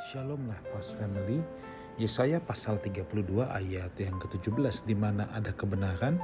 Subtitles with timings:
[0.00, 1.44] Shalom Lifehouse Family.
[2.00, 6.16] Yesaya pasal 32 ayat yang ke-17 di mana ada kebenaran,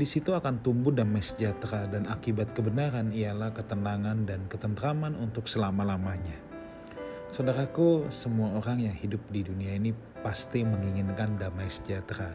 [0.00, 6.40] di situ akan tumbuh damai sejahtera dan akibat kebenaran ialah ketenangan dan ketentraman untuk selama-lamanya.
[7.28, 9.92] Saudaraku, semua orang yang hidup di dunia ini
[10.24, 12.32] pasti menginginkan damai sejahtera.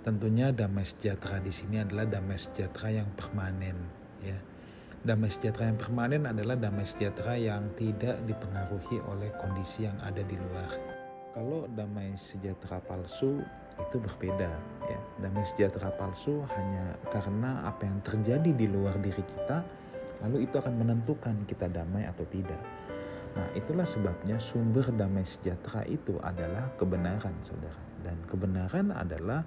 [0.00, 3.76] Tentunya damai sejahtera di sini adalah damai sejahtera yang permanen,
[4.24, 4.40] ya
[5.00, 10.36] damai sejahtera yang permanen adalah damai sejahtera yang tidak dipengaruhi oleh kondisi yang ada di
[10.36, 10.70] luar.
[11.32, 13.40] Kalau damai sejahtera palsu
[13.80, 14.50] itu berbeda
[14.92, 14.98] ya.
[15.24, 19.64] Damai sejahtera palsu hanya karena apa yang terjadi di luar diri kita
[20.20, 22.60] lalu itu akan menentukan kita damai atau tidak.
[23.30, 27.78] Nah, itulah sebabnya sumber damai sejahtera itu adalah kebenaran, Saudara.
[28.04, 29.46] Dan kebenaran adalah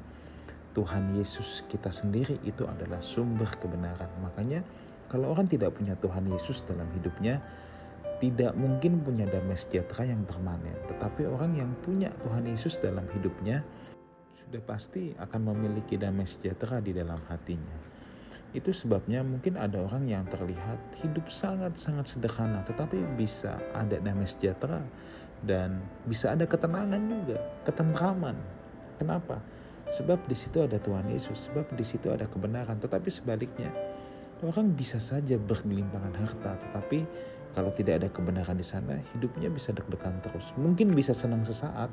[0.74, 4.10] Tuhan Yesus kita sendiri itu adalah sumber kebenaran.
[4.24, 4.66] Makanya
[5.12, 7.42] kalau orang tidak punya Tuhan Yesus dalam hidupnya,
[8.24, 10.76] tidak mungkin punya damai sejahtera yang permanen.
[10.88, 13.64] Tetapi orang yang punya Tuhan Yesus dalam hidupnya,
[14.32, 17.92] sudah pasti akan memiliki damai sejahtera di dalam hatinya.
[18.54, 24.80] Itu sebabnya mungkin ada orang yang terlihat hidup sangat-sangat sederhana, tetapi bisa ada damai sejahtera
[25.44, 28.38] dan bisa ada ketenangan juga, ketentraman.
[29.02, 29.42] Kenapa?
[29.90, 32.80] Sebab di situ ada Tuhan Yesus, sebab di situ ada kebenaran.
[32.80, 33.68] Tetapi sebaliknya,
[34.44, 37.08] Orang bisa saja bergelimpangan harta, tetapi
[37.56, 40.52] kalau tidak ada kebenaran di sana, hidupnya bisa deg-degan terus.
[40.60, 41.88] Mungkin bisa senang sesaat,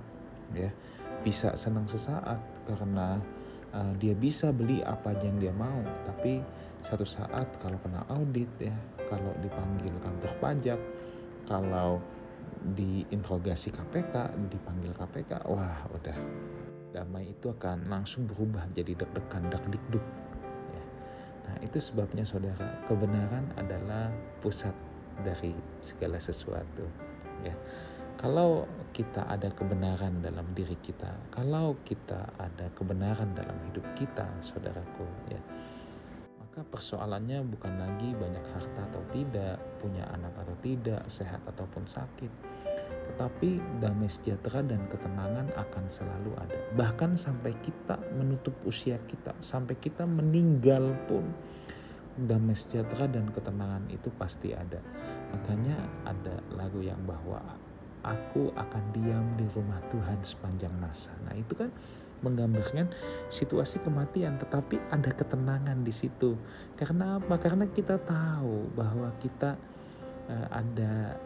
[0.51, 0.75] ya,
[1.23, 3.23] bisa senang sesaat karena
[3.71, 5.79] uh, dia bisa beli apa yang dia mau.
[6.03, 6.43] Tapi
[6.83, 8.75] satu saat kalau kena audit, ya,
[9.07, 10.81] kalau dipanggil kantor pajak,
[11.47, 12.03] kalau
[12.75, 16.19] diinterogasi KPK, dipanggil KPK, wah udah
[16.91, 20.20] damai itu akan langsung berubah jadi deg-degan, deg-dikduk Nah,
[21.71, 24.11] itu sebabnya saudara, kebenaran adalah
[24.43, 24.75] pusat
[25.23, 26.83] dari segala sesuatu.
[27.47, 27.55] Ya.
[28.19, 35.07] Kalau kita ada kebenaran dalam diri kita, kalau kita ada kebenaran dalam hidup kita, saudaraku,
[35.31, 35.41] ya,
[36.37, 42.29] maka persoalannya bukan lagi banyak harta atau tidak, punya anak atau tidak, sehat ataupun sakit,
[43.11, 46.59] tetapi damai sejahtera dan ketenangan akan selalu ada.
[46.79, 51.27] Bahkan sampai kita menutup usia kita, sampai kita meninggal pun
[52.15, 54.79] damai sejahtera dan ketenangan itu pasti ada.
[55.35, 55.77] Makanya
[56.07, 57.43] ada lagu yang bahwa
[58.07, 61.13] aku akan diam di rumah Tuhan sepanjang masa.
[61.27, 61.69] Nah, itu kan
[62.21, 62.93] menggambarkan
[63.33, 66.37] situasi kematian, tetapi ada ketenangan di situ.
[66.77, 67.41] Karena apa?
[67.41, 69.57] Karena kita tahu bahwa kita
[70.29, 71.17] uh, ada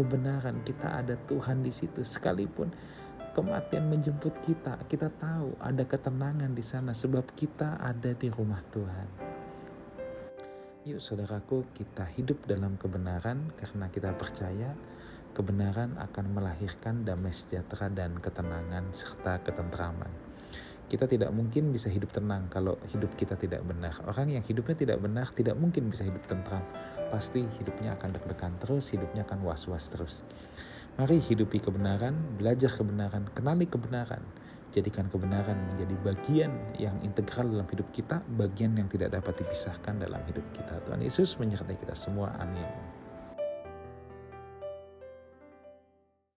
[0.00, 2.72] kebenaran, kita ada Tuhan di situ sekalipun
[3.36, 9.08] kematian menjemput kita, kita tahu ada ketenangan di sana sebab kita ada di rumah Tuhan.
[10.88, 14.72] Yuk saudaraku, kita hidup dalam kebenaran karena kita percaya
[15.36, 20.10] kebenaran akan melahirkan damai sejahtera dan ketenangan serta ketentraman.
[20.90, 23.94] Kita tidak mungkin bisa hidup tenang kalau hidup kita tidak benar.
[24.10, 26.66] Orang yang hidupnya tidak benar tidak mungkin bisa hidup tentram.
[27.10, 30.22] Pasti hidupnya akan deg-degan terus, hidupnya akan was-was terus.
[30.94, 34.22] Mari hidupi kebenaran, belajar kebenaran, kenali kebenaran.
[34.70, 40.22] Jadikan kebenaran menjadi bagian yang integral dalam hidup kita, bagian yang tidak dapat dipisahkan dalam
[40.30, 40.78] hidup kita.
[40.86, 42.30] Tuhan Yesus menyertai kita semua.
[42.38, 42.99] Amin.